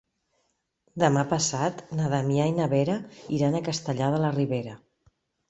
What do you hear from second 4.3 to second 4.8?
Ribera.